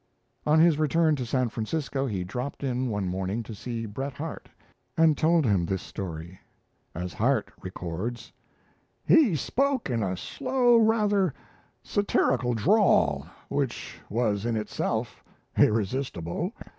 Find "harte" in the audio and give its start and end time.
4.13-4.49, 7.13-7.51